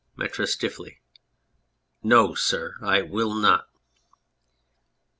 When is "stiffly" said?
0.53-0.99